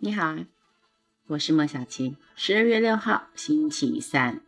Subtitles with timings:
[0.00, 0.36] 你好，
[1.26, 2.16] 我是莫小七。
[2.36, 4.40] 十二月六号，星期三，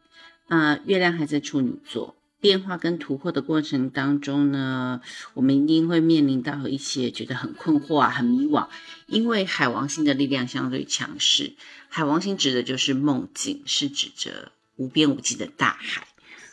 [0.49, 5.03] 呃，月亮还在处女座，变化跟突破的过程当中呢，
[5.35, 8.69] 我们一定会面临到一些觉得很困惑啊、很迷惘，
[9.07, 11.55] 因为海王星的力量相对强势。
[11.89, 16.07] 海王星指的就是梦境，是指着无边无际的大海。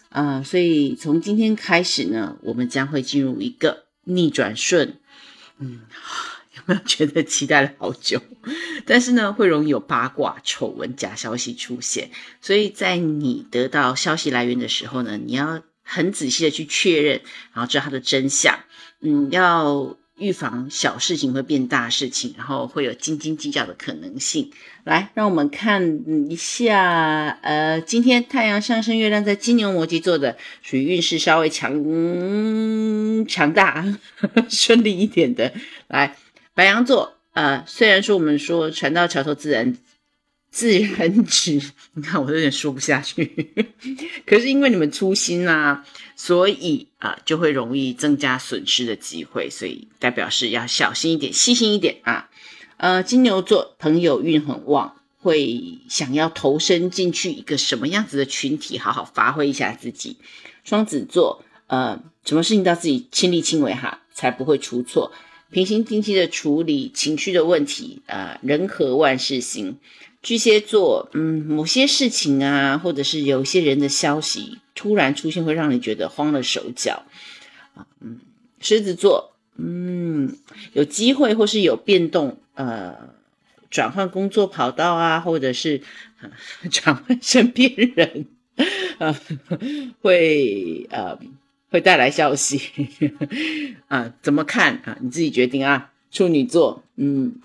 [0.09, 4.99] 啊，所以从今天开始呢，我们将会进入一个逆转顺。
[5.57, 5.81] 嗯。
[6.67, 8.21] 有没有觉得期待了好久？
[8.85, 12.09] 但是呢，会容易有八卦、丑闻、假消息出现。
[12.41, 17.21] 所以在你得到消息来源的时候呢，你要很仔细的去确认，
[17.53, 18.59] 然后知道它的真相。
[19.01, 24.51] 嗯，要预防小事情会变大事情，然后会有斤斤计较的可能性。
[24.83, 31.71] 来，让我们看一下，呃，今天太阳上升、月亮在金牛、摩羯座的，属于运势稍微强
[33.27, 33.85] 强大、
[34.49, 35.53] 顺利一点的。
[35.87, 36.17] 来。
[36.59, 39.77] 白羊座，呃，虽然说我们说船到桥头自然
[40.51, 41.53] 自然直，
[41.95, 43.69] 你看我有点说不下去，
[44.27, 45.85] 可是因为你们粗心啊，
[46.17, 52.29] 所以啊就会容易增加损失的机会，所以代表是要小心一点，细心一点啊。
[52.75, 60.17] 呃，金牛座朋友运很旺，会想要投身进去一个什么样子的群体，好好发挥一下自己。
[60.65, 65.13] 双子座，呃，什么事情都要自己亲力亲为哈，才不会出错。
[65.51, 69.77] 平心静气的处理情绪的问题啊，人和万事兴。
[70.21, 77.03] 巨蟹座，嗯，某些事情啊，或者是有些人的消息突然出现，会让你觉得慌了手脚
[77.73, 77.87] 啊。
[78.01, 78.19] 嗯，
[78.59, 80.37] 狮子座，嗯，
[80.73, 82.95] 有机会或是有变动，呃，
[83.71, 85.81] 转换工作跑道啊，或者是
[86.69, 88.27] 转换身边人，
[88.99, 89.17] 啊，
[90.01, 91.17] 会呃。
[91.69, 92.61] 会带来消息
[93.87, 94.13] 啊？
[94.21, 94.97] 怎么看啊？
[95.01, 95.91] 你自己决定啊。
[96.11, 97.35] 处女座，嗯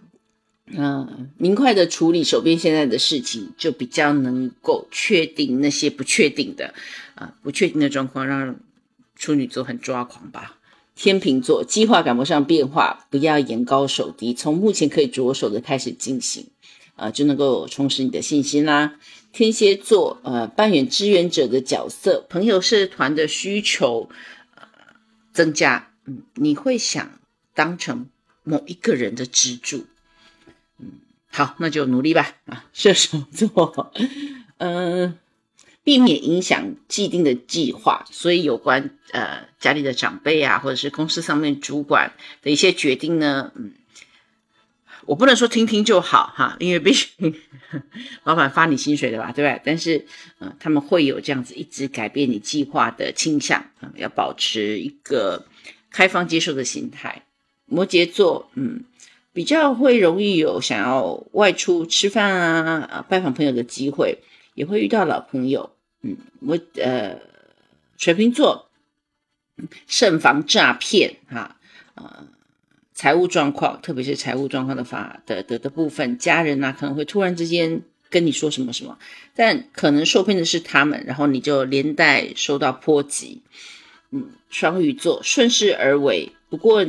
[0.75, 6.73] 嗯，明快的处理手边现在的事情，就比较能够确定那些不确定的
[7.15, 8.57] 啊，不确定的状况，让
[9.17, 10.57] 处女座很抓狂吧。
[10.97, 16.47] 天秤座，计划赶不上变化，不要眼高手低，从目前可以着手的开始进行，
[16.97, 18.95] 啊，就能够充实你的信心啦。
[19.33, 24.09] 天蝎座，呃，扮演支援者的角色，朋友社团的需求，
[24.55, 24.63] 呃，
[25.33, 27.19] 增加，嗯，你会想
[27.53, 28.07] 当成
[28.45, 29.87] 某一个人的支柱，
[30.79, 30.93] 嗯，
[31.33, 33.93] 好，那就努力吧，啊，射手座，
[34.59, 35.19] 嗯，
[35.83, 43.73] 避免影响既定的计划，所以有关呃家里的长辈啊，或者是公司上面主管的一些决定呢，嗯。
[45.07, 47.35] 我不能说听听就好哈，因为毕竟
[48.25, 49.61] 老板发你薪水的吧，对吧？
[49.65, 50.07] 但是，
[50.39, 55.47] 嗯，他们会有这样子一直改变你计划的倾向啊，要保持一个
[55.91, 57.23] 开放接受的心态。
[57.67, 58.85] 摩羯座，嗯，
[59.33, 64.19] 比较会容易有想要外出吃饭啊、啊拜访朋友的机会，
[64.55, 65.75] 也会遇到老朋友。
[66.03, 67.19] 嗯，我呃，
[67.97, 68.69] 水瓶座，
[69.87, 71.57] 慎防诈骗哈，
[71.95, 72.27] 啊。
[73.05, 78.99] 财务状况，特别是财务状况的法的的的部分，家人呐可能会突然之间跟你说什么什么，
[79.35, 83.43] 但可能受骗的是他们，然后你就连带受到波及。
[84.11, 86.87] 嗯，双鱼座顺势而为，不过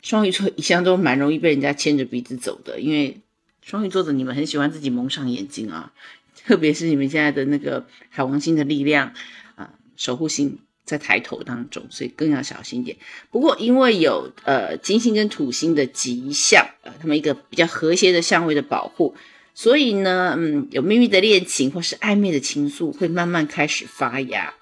[0.00, 3.18] 双鱼座一向都蛮容易被人家牵着鼻子走的，因为
[3.62, 5.92] 双鱼座的你们很喜欢自己蒙上眼睛啊，
[6.36, 9.12] 特别是你们现在的那个海王星的力量
[9.56, 10.60] 啊，守护星。
[10.84, 12.96] 在抬头当中，所以更要小心点。
[13.30, 19.14] 不过，因为有呃金星跟土星的吉相，呃，他们一个比较和谐的相位的保护，
[19.54, 24.54] 所以呢，嗯，有秘密的恋情或是暧昧的情愫会慢慢开始发芽。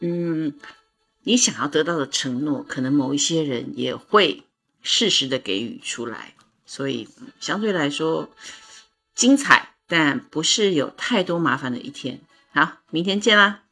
[0.00, 0.54] 嗯，
[1.24, 4.44] 你想要得到的承诺，可能某一些人也会
[4.82, 7.08] 适时的给予出来，所以
[7.40, 8.30] 相对来说
[9.14, 12.20] 精彩，但不是有太多麻烦的一天。
[12.52, 13.67] 好，明天见啦。